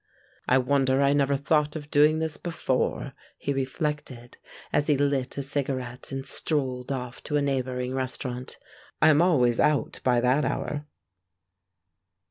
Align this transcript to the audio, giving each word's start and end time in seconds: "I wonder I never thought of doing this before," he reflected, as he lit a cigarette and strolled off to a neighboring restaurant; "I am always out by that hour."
"I 0.47 0.57
wonder 0.57 1.03
I 1.03 1.13
never 1.13 1.35
thought 1.37 1.75
of 1.75 1.91
doing 1.91 2.17
this 2.17 2.35
before," 2.35 3.13
he 3.37 3.53
reflected, 3.53 4.39
as 4.73 4.87
he 4.87 4.97
lit 4.97 5.37
a 5.37 5.43
cigarette 5.43 6.11
and 6.11 6.25
strolled 6.25 6.91
off 6.91 7.21
to 7.25 7.37
a 7.37 7.41
neighboring 7.43 7.93
restaurant; 7.93 8.57
"I 8.99 9.09
am 9.09 9.21
always 9.21 9.59
out 9.59 9.99
by 10.03 10.19
that 10.19 10.43
hour." 10.43 10.87